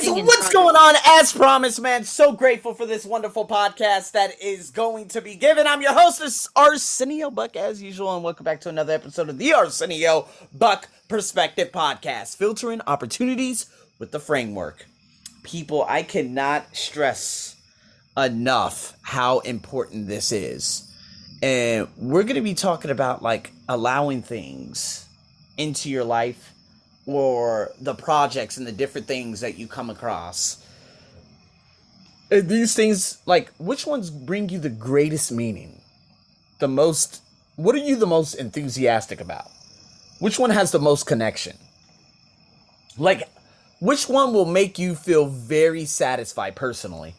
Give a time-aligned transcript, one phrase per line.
[0.00, 0.94] guys, what's going on?
[1.06, 5.66] As promised, man, so grateful for this wonderful podcast that is going to be given.
[5.66, 9.52] I'm your host, Arsenio Buck, as usual, and welcome back to another episode of the
[9.52, 13.68] Arsenio Buck Perspective Podcast, filtering opportunities
[13.98, 14.86] with the framework.
[15.42, 17.56] People, I cannot stress
[18.16, 20.90] enough how important this is.
[21.42, 25.06] And we're going to be talking about like allowing things
[25.58, 26.54] into your life
[27.14, 30.64] or the projects and the different things that you come across.
[32.30, 35.80] And these things, like, which ones bring you the greatest meaning?
[36.58, 37.22] The most,
[37.56, 39.50] what are you the most enthusiastic about?
[40.20, 41.56] Which one has the most connection?
[42.98, 43.28] Like,
[43.80, 47.14] which one will make you feel very satisfied personally?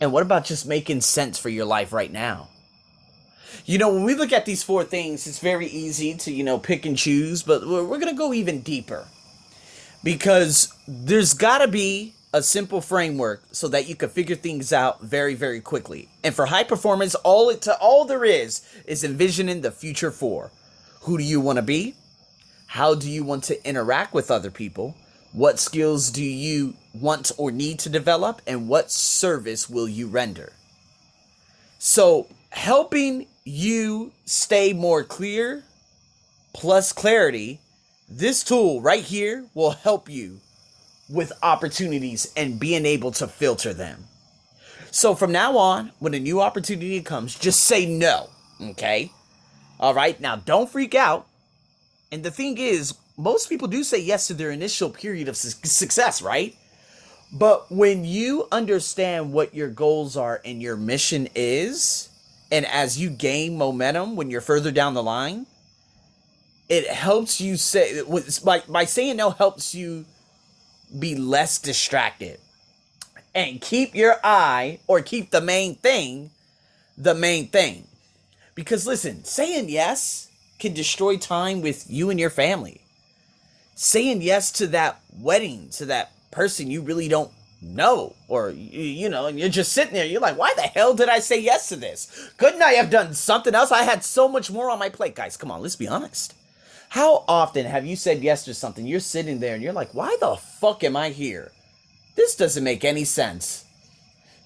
[0.00, 2.50] And what about just making sense for your life right now?
[3.64, 6.58] You know, when we look at these four things, it's very easy to, you know,
[6.58, 9.06] pick and choose, but we're, we're going to go even deeper.
[10.02, 15.00] Because there's got to be a simple framework so that you can figure things out
[15.00, 16.08] very, very quickly.
[16.24, 20.50] And for high performance, all it to all there is is envisioning the future for.
[21.02, 21.94] Who do you want to be?
[22.66, 24.96] How do you want to interact with other people?
[25.32, 28.42] What skills do you want or need to develop?
[28.48, 30.52] And what service will you render?
[31.78, 35.62] So, helping you stay more clear
[36.54, 37.60] plus clarity,
[38.08, 40.40] this tool right here will help you
[41.10, 44.04] with opportunities and being able to filter them.
[44.90, 48.30] So from now on, when a new opportunity comes, just say no.
[48.62, 49.10] Okay?
[49.78, 50.18] All right?
[50.20, 51.26] Now don't freak out.
[52.12, 55.58] And the thing is, most people do say yes to their initial period of su-
[55.64, 56.54] success, right?
[57.32, 62.08] But when you understand what your goals are and your mission is,
[62.50, 65.46] and as you gain momentum when you're further down the line,
[66.68, 68.02] it helps you say
[68.44, 70.04] by, by saying no helps you
[70.98, 72.38] be less distracted
[73.34, 76.30] and keep your eye or keep the main thing
[76.96, 77.86] the main thing.
[78.54, 80.28] Because listen, saying yes
[80.58, 82.80] can destroy time with you and your family.
[83.74, 87.32] Saying yes to that wedding, to that person you really don't
[87.64, 88.14] no.
[88.28, 91.18] Or you know and you're just sitting there you're like why the hell did i
[91.18, 92.30] say yes to this?
[92.36, 93.72] Couldn't i have done something else?
[93.72, 95.14] I had so much more on my plate.
[95.14, 96.34] Guys come on let's be honest.
[96.90, 98.86] How often have you said yes to something?
[98.86, 101.52] You're sitting there and you're like why the fuck am i here?
[102.14, 103.64] This doesn't make any sense.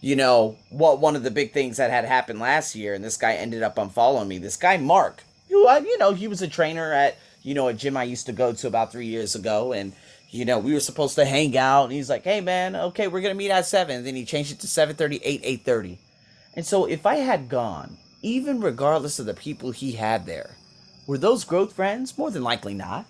[0.00, 3.16] You know what one of the big things that had happened last year and this
[3.16, 6.48] guy ended up unfollowing me this guy mark who I, you know he was a
[6.48, 9.72] trainer at you know a gym i used to go to about three years ago
[9.72, 9.92] and
[10.30, 13.20] you know, we were supposed to hang out, and he's like, "Hey, man, okay, we're
[13.20, 13.96] gonna meet at 7.
[13.96, 15.98] And then he changed it to 7:30, 8, 8:30.
[16.54, 20.56] And so, if I had gone, even regardless of the people he had there,
[21.06, 22.18] were those growth friends?
[22.18, 23.06] More than likely not.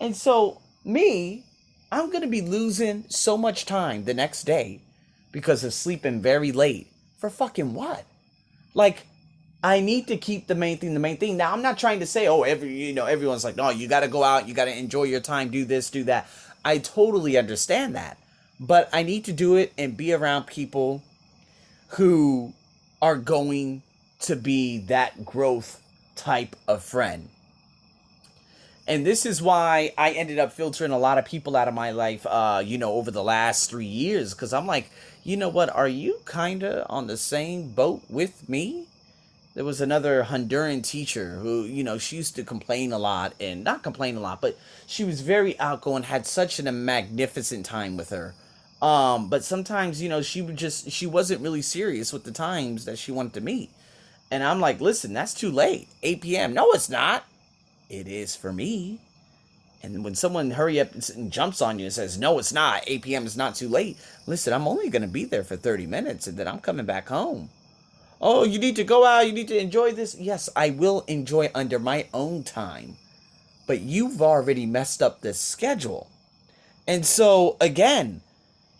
[0.00, 1.44] And so, me,
[1.90, 4.80] I'm gonna be losing so much time the next day
[5.30, 6.88] because of sleeping very late.
[7.18, 8.04] For fucking what?
[8.74, 9.06] Like,
[9.62, 11.36] I need to keep the main thing the main thing.
[11.36, 14.00] Now, I'm not trying to say, oh, every you know, everyone's like, no, you got
[14.00, 16.26] to go out, you got to enjoy your time, do this, do that.
[16.64, 18.18] I totally understand that.
[18.60, 21.02] But I need to do it and be around people
[21.88, 22.52] who
[23.00, 23.82] are going
[24.20, 25.82] to be that growth
[26.14, 27.28] type of friend.
[28.86, 31.90] And this is why I ended up filtering a lot of people out of my
[31.92, 34.34] life, uh, you know, over the last three years.
[34.34, 34.90] Because I'm like,
[35.24, 35.70] you know what?
[35.70, 38.86] Are you kind of on the same boat with me?
[39.54, 43.62] There was another Honduran teacher who, you know, she used to complain a lot and
[43.62, 47.96] not complain a lot, but she was very outgoing, had such an, a magnificent time
[47.96, 48.34] with her.
[48.80, 52.86] Um, but sometimes, you know, she would just, she wasn't really serious with the times
[52.86, 53.70] that she wanted to meet.
[54.30, 55.88] And I'm like, listen, that's too late.
[56.02, 56.54] 8 p.m.
[56.54, 57.24] No, it's not.
[57.90, 59.00] It is for me.
[59.82, 62.84] And when someone hurry up and jumps on you and says, no, it's not.
[62.86, 63.26] 8 p.m.
[63.26, 63.98] is not too late.
[64.26, 67.08] Listen, I'm only going to be there for 30 minutes and then I'm coming back
[67.08, 67.50] home
[68.22, 70.14] oh, you need to go out, you need to enjoy this.
[70.14, 72.96] Yes, I will enjoy under my own time.
[73.66, 76.08] But you've already messed up the schedule.
[76.86, 78.22] And so, again,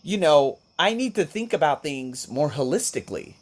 [0.01, 3.35] you know, I need to think about things more holistically.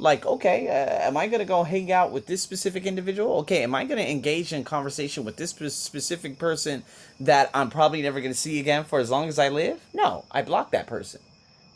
[0.00, 3.38] Like, okay, uh, am I going to go hang out with this specific individual?
[3.38, 6.84] Okay, am I going to engage in conversation with this specific person
[7.18, 9.80] that I'm probably never going to see again for as long as I live?
[9.92, 11.20] No, I blocked that person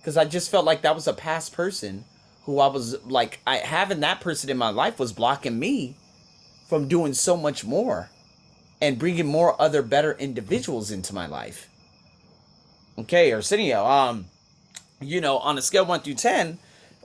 [0.01, 2.05] because I just felt like that was a past person
[2.45, 5.97] who I was like I having that person in my life was blocking me
[6.69, 8.11] from doing so much more
[8.81, 11.69] and bringing more other better individuals into my life.
[12.99, 14.27] Okay, Arsenio, um
[15.01, 16.59] you know, on a scale 1 through 10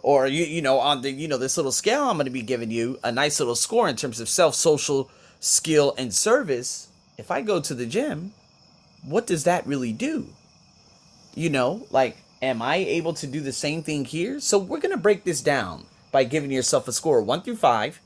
[0.03, 2.41] or you you know, on the you know, this little scale I'm going to be
[2.41, 6.89] giving you a nice little score in terms of self social skill and service.
[7.17, 8.33] If I go to the gym,
[9.03, 10.27] what does that really do?
[11.35, 14.39] You know, like, am I able to do the same thing here?
[14.39, 17.99] So we're going to break this down by giving yourself a score one through five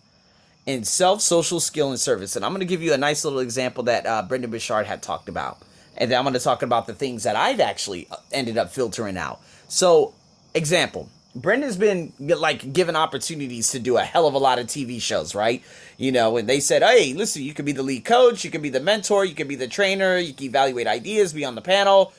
[0.66, 2.36] in self, social, skill, and service.
[2.36, 5.02] And I'm going to give you a nice little example that uh, Brendon Burchard had
[5.02, 5.60] talked about.
[5.98, 8.72] And then I'm going to talk about the things that I've actually uh, ended up
[8.72, 9.42] filtering out.
[9.68, 10.14] So,
[10.54, 11.10] example.
[11.34, 15.34] Brendon's been like given opportunities to do a hell of a lot of TV shows,
[15.34, 15.64] right?
[15.98, 18.62] You know, and they said, "Hey, listen, you could be the lead coach, you could
[18.62, 21.62] be the mentor, you could be the trainer, you can evaluate ideas, be on the
[21.62, 22.12] panel."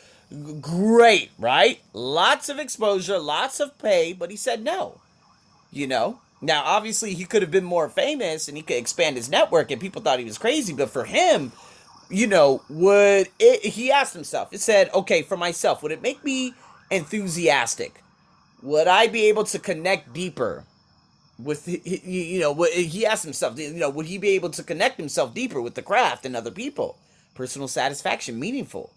[0.61, 1.81] Great, right?
[1.93, 5.01] Lots of exposure, lots of pay, but he said no.
[5.71, 9.29] You know, now, obviously, he could have been more famous and he could expand his
[9.29, 10.73] network, and people thought he was crazy.
[10.73, 11.53] But for him,
[12.11, 13.65] you know, would it?
[13.65, 14.53] He asked himself.
[14.53, 16.55] It said, "Okay, for myself, would it make me
[16.91, 18.03] enthusiastic?
[18.63, 20.65] Would I be able to connect deeper
[21.39, 25.35] with you know?" He asked himself, you know, would he be able to connect himself
[25.35, 26.99] deeper with the craft and other people?
[27.35, 28.93] Personal satisfaction, meaningful.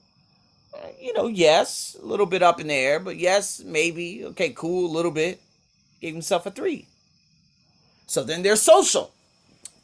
[1.00, 4.26] You know, yes, a little bit up in the air, but yes, maybe.
[4.26, 5.42] Okay, cool, a little bit.
[6.02, 6.88] Gave himself a three.
[8.08, 9.12] So then there's social,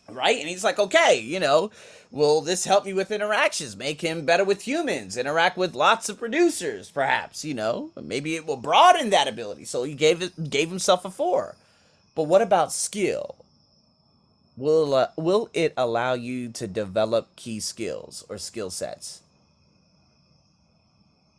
[0.09, 0.39] right?
[0.39, 1.71] And he's like, okay, you know,
[2.11, 6.19] will this help me with interactions, make him better with humans, interact with lots of
[6.19, 7.91] producers, perhaps, you know?
[8.01, 9.65] Maybe it will broaden that ability.
[9.65, 11.55] So he gave it gave himself a 4.
[12.15, 13.35] But what about skill?
[14.57, 19.21] Will uh, will it allow you to develop key skills or skill sets?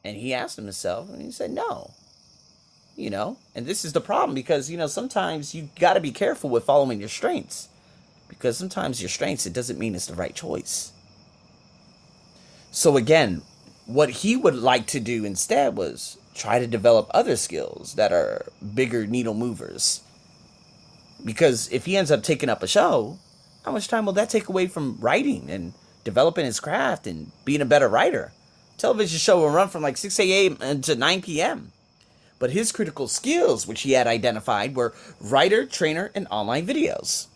[0.04, 1.93] And he asked himself and he said no.
[2.96, 3.38] You know?
[3.54, 6.64] And this is the problem because you know sometimes you got to be careful with
[6.64, 7.69] following your strengths
[8.28, 10.93] because sometimes your strengths it doesn't mean it's the right choice.
[12.70, 13.43] So again
[13.87, 18.46] what he would like to do instead was try to develop other skills that are
[18.75, 20.02] bigger needle movers.
[21.25, 23.19] Because if he ends up taking up a show
[23.64, 25.72] how much time will that take away from writing and
[26.05, 28.32] developing his craft and being a better writer
[28.82, 30.81] television show will run from like 6 a.m.
[30.82, 31.73] to 9 p.m
[32.43, 37.29] but his critical skills, which he had identified, were writer, trainer, and online videos.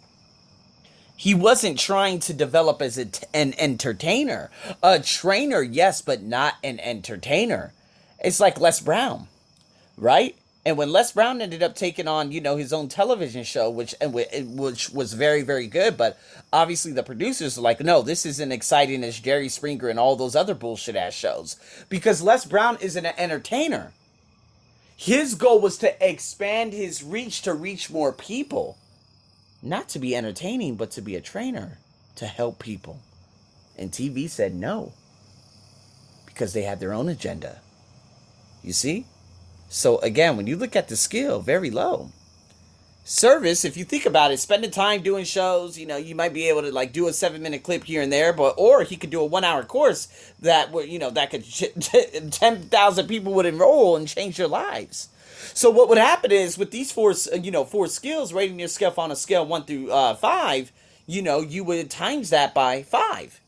[1.15, 4.51] He wasn't trying to develop as an entertainer.
[4.83, 7.73] A trainer, yes, but not an entertainer.
[8.19, 9.29] It's like Les Brown,
[9.97, 10.35] right?
[10.67, 13.95] And when Les Brown ended up taking on, you know, his own television show, which
[14.01, 16.19] and which was very very good, but
[16.53, 20.35] obviously the producers are like, no, this isn't exciting as Jerry Springer and all those
[20.35, 21.55] other bullshit ass shows
[21.89, 23.93] because Les Brown isn't an entertainer.
[24.97, 28.77] His goal was to expand his reach to reach more people.
[29.63, 31.79] Not to be entertaining, but to be a trainer,
[32.17, 32.99] to help people.
[33.79, 34.95] And TV said no.
[36.25, 37.61] Because they had their own agenda.
[38.65, 39.07] You see?
[39.69, 42.11] So again, when you look at the skill, very low.
[43.09, 46.49] Service if you think about it spending time doing shows you know you might be
[46.49, 49.11] able to like do a seven minute clip here and there but or he could
[49.11, 50.09] do a one hour course
[50.41, 51.45] that would you know that could
[52.33, 55.09] 10,000 people would enroll and change their lives.
[55.55, 59.13] So what would happen is with these four you know four skills rating yourself on
[59.13, 60.73] a scale 1 through uh, 5
[61.07, 63.41] you know you would times that by 5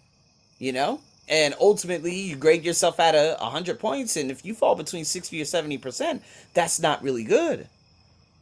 [0.61, 4.75] you know and ultimately you grade yourself at a 100 points and if you fall
[4.75, 6.21] between 60 or 70%
[6.55, 7.69] that's not really good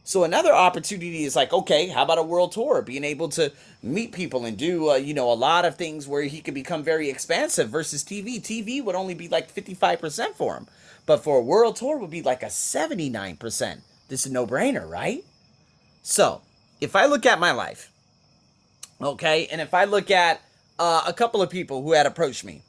[0.07, 2.81] so another opportunity is like, okay, how about a world tour?
[2.81, 3.51] Being able to
[3.83, 6.81] meet people and do, uh, you know, a lot of things where he could become
[6.81, 8.39] very expansive versus TV.
[8.39, 10.67] TV would only be like 55% for him.
[11.05, 13.81] But for a world tour would be like a 79%.
[14.07, 15.25] This is a no-brainer, right?
[16.03, 16.39] So,
[16.79, 17.91] if I look at my life,
[19.01, 20.39] okay, and if I look at
[20.79, 22.61] uh, a couple of people who had approached me,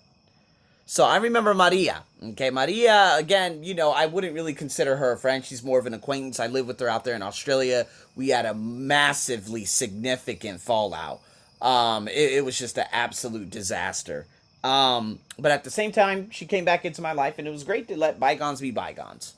[0.88, 2.02] so I remember Maria.
[2.30, 5.44] Okay, Maria, again, you know, I wouldn't really consider her a friend.
[5.44, 6.40] She's more of an acquaintance.
[6.40, 7.86] I live with her out there in Australia.
[8.16, 11.20] We had a massively significant fallout.
[11.60, 14.24] Um, it, it was just an absolute disaster.
[14.64, 17.64] Um, but at the same time, she came back into my life, and it was
[17.64, 19.34] great to let bygones be bygones.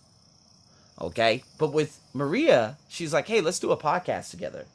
[1.00, 4.66] Okay, but with Maria, she's like, hey, let's do a podcast together.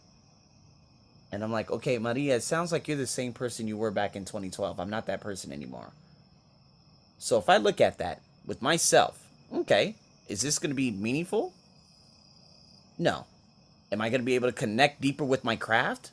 [1.31, 4.17] And I'm like, okay, Maria, it sounds like you're the same person you were back
[4.17, 4.77] in 2012.
[4.77, 5.93] I'm not that person anymore.
[7.17, 9.95] So if I look at that with myself, okay,
[10.27, 11.53] is this going to be meaningful?
[12.97, 13.25] No.
[13.91, 16.11] Am I going to be able to connect deeper with my craft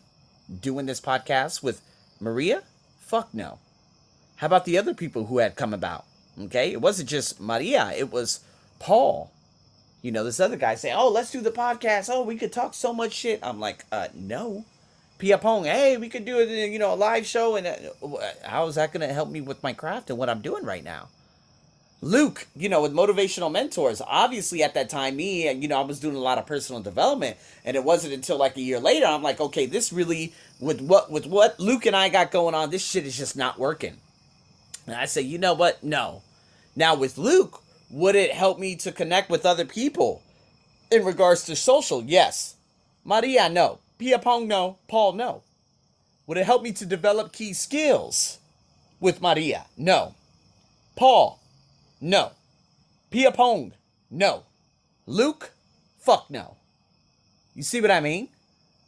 [0.61, 1.81] doing this podcast with
[2.21, 2.63] Maria?
[3.01, 3.59] Fuck no.
[4.37, 6.05] How about the other people who had come about?
[6.41, 8.41] Okay, it wasn't just Maria, it was
[8.79, 9.31] Paul.
[10.01, 12.11] You know, this other guy saying, "Oh, let's do the podcast.
[12.11, 14.65] Oh, we could talk so much shit." I'm like, "Uh, no."
[15.19, 17.77] Pia Pong, hey, we could do it, you know, a live show, and uh,
[18.45, 20.83] how is that going to help me with my craft and what I'm doing right
[20.83, 21.09] now?
[22.01, 26.01] Luke, you know, with motivational mentors, obviously at that time, me, you know, I was
[26.01, 29.23] doing a lot of personal development, and it wasn't until like a year later, I'm
[29.23, 32.85] like, okay, this really, with what with what Luke and I got going on, this
[32.85, 33.99] shit is just not working.
[34.87, 35.85] And I say, you know what?
[35.85, 36.23] No.
[36.75, 40.23] Now with Luke, Would it help me to connect with other people
[40.91, 42.03] in regards to social?
[42.03, 42.57] Yes.
[43.05, 43.81] Maria, no.
[44.03, 44.79] Pia Pong, no.
[44.89, 45.45] Paul, no.
[46.27, 48.41] Would it help me to develop key skills
[48.99, 49.67] with Maria?
[49.77, 50.17] No.
[50.97, 51.39] Paul,
[52.01, 52.33] no.
[53.13, 53.75] Pia Pong,
[54.11, 54.43] no.
[55.07, 55.53] Luke,
[56.01, 56.57] fuck no.
[57.55, 58.27] You see what I mean?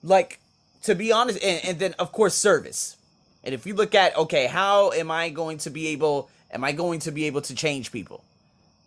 [0.02, 0.40] Like,
[0.83, 2.97] to be honest, and, and then of course service.
[3.44, 6.73] And if you look at okay, how am I going to be able am I
[6.73, 8.25] going to be able to change people?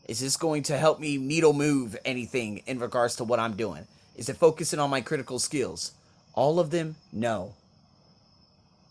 [0.10, 3.88] Is this going to help me needle move anything in regards to what I'm doing?
[4.18, 5.94] Is it focusing on my critical skills?
[6.38, 6.96] All of them?
[7.12, 7.56] No.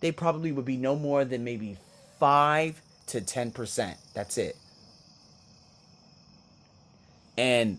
[0.01, 1.77] They probably would be no more than maybe
[2.19, 3.95] 5 to 10%.
[4.15, 4.57] That's it.
[7.39, 7.79] And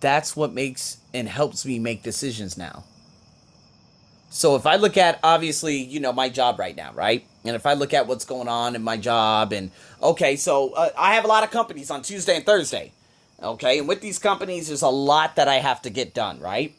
[0.00, 2.84] that's what makes and helps me make decisions now.
[4.30, 7.26] So if I look at obviously, you know, my job right now, right?
[7.44, 10.90] And if I look at what's going on in my job and okay, so uh,
[10.96, 12.92] I have a lot of companies on Tuesday and Thursday.
[13.42, 13.80] Okay?
[13.80, 16.76] And with these companies there's a lot that I have to get done, right?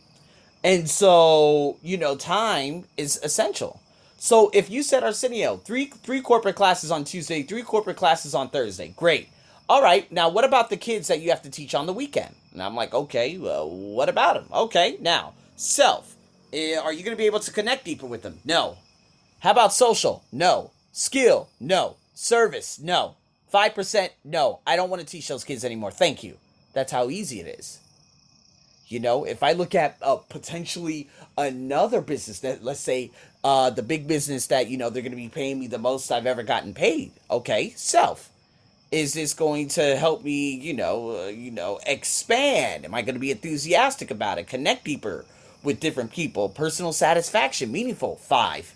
[0.63, 3.82] And so, you know, time is essential.
[4.17, 8.50] So if you said Arsenio, three three corporate classes on Tuesday, three corporate classes on
[8.50, 9.27] Thursday, great.
[9.67, 12.36] All right, now what about the kids that you have to teach on the weekend?
[12.53, 14.46] And I'm like, okay, well, what about them?
[14.53, 16.15] Okay, now self.
[16.51, 18.39] Eh, are you going to be able to connect deeper with them?
[18.46, 18.77] No.
[19.39, 20.24] How about social?
[20.32, 20.72] No.
[20.91, 21.50] Skill?
[21.60, 21.96] No.
[22.13, 22.79] Service?
[22.79, 23.15] No.
[23.53, 24.10] 5%?
[24.24, 24.60] No.
[24.65, 25.91] I don't want to teach those kids anymore.
[25.91, 26.38] Thank you.
[26.74, 27.79] That's how easy it is.
[28.88, 33.12] You know, if I look at uh, potentially another business that, let's say,
[33.44, 36.12] uh, the big business that, you know, they're going to be paying me the most
[36.12, 37.12] I've ever gotten paid.
[37.30, 38.30] Okay, self.
[38.92, 42.86] Is this going to help me, you know, uh, you know, expand?
[42.86, 44.48] Am I going to be enthusiastic about it?
[44.48, 45.25] Connect deeper
[45.63, 46.50] with different people?
[46.50, 48.18] Personal satisfaction, meaningful.
[48.18, 48.75] Five.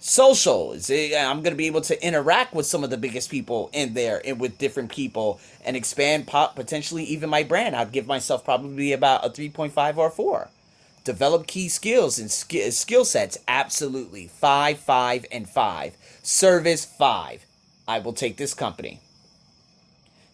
[0.00, 0.72] Social.
[0.72, 3.70] Is eh, I'm going to be able to interact with some of the biggest people
[3.72, 7.76] in there and with different people and expand pop, potentially even my brand.
[7.76, 10.48] I'd give myself probably about a 3.5 or 4
[11.04, 13.38] develop key skills and sk- skill sets.
[13.48, 14.26] Absolutely.
[14.28, 15.96] Five five and five.
[16.22, 17.44] Service five.
[17.88, 19.00] I will take this company.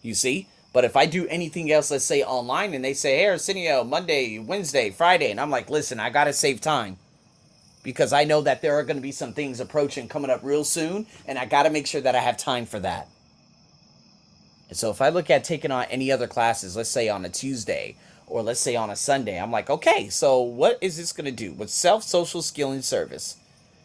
[0.01, 0.47] You see?
[0.73, 4.37] But if i do anything else let's say online and they say hey arsenio monday
[4.37, 6.97] wednesday friday and i'm like listen i gotta save time
[7.87, 10.65] because i know that there are going to be some things approaching coming up real
[10.65, 13.07] soon and i gotta make sure that i have time for that
[14.67, 17.29] and so if i look at taking on any other classes let's say on a
[17.29, 17.95] tuesday
[18.27, 21.31] or let's say on a Sunday, I'm like, okay, so what is this going to
[21.31, 23.37] do with self, social, skill, and service?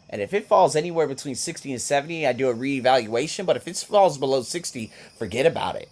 [0.09, 3.45] And if it falls anywhere between 60 and 70, I do a reevaluation.
[3.45, 5.89] But if it falls below 60, forget about it.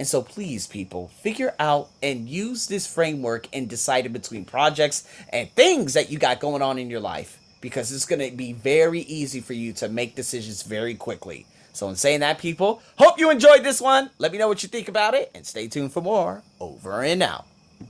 [0.00, 5.50] And so, please, people, figure out and use this framework in deciding between projects and
[5.50, 9.00] things that you got going on in your life because it's going to be very
[9.00, 11.44] easy for you to make decisions very quickly.
[11.74, 14.08] So, in saying that, people, hope you enjoyed this one.
[14.16, 16.42] Let me know what you think about it and stay tuned for more.
[16.58, 17.44] Over and out.